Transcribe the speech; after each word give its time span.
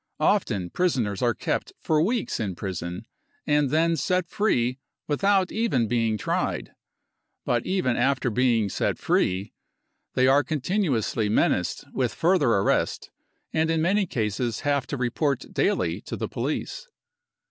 Often 0.19 0.71
prisoners 0.71 1.21
are 1.21 1.35
kept 1.35 1.73
for 1.79 2.01
weeks 2.01 2.39
in 2.39 2.55
prison 2.55 3.05
and 3.45 3.69
then 3.69 3.95
set 3.95 4.27
free 4.27 4.79
without 5.07 5.51
even 5.51 5.87
being 5.87 6.17
tried. 6.17 6.71
But 7.45 7.67
even 7.67 7.95
after 7.97 8.31
being 8.31 8.67
set 8.67 8.97
free 8.97 9.53
they 10.15 10.25
are 10.25 10.43
continuously 10.43 11.29
menaced 11.29 11.85
with 11.93 12.15
further 12.15 12.49
arrest, 12.49 13.11
and 13.53 13.69
in 13.69 13.79
many 13.83 14.07
cases 14.07 14.61
have 14.61 14.87
to 14.87 14.97
report 14.97 15.53
daily 15.53 16.01
to 16.07 16.15
the 16.17 16.27
police. 16.27 16.87